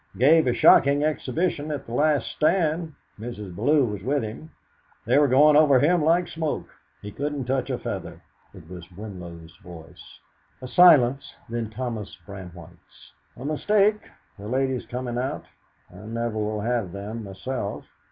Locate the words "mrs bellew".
3.19-3.85